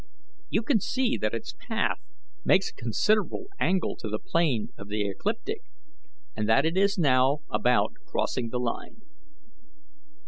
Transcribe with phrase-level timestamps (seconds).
[0.49, 1.99] You can see that its path
[2.43, 5.61] makes a considerable angle to the plane of the ecliptic,
[6.35, 9.03] and that it is now about crossing the line."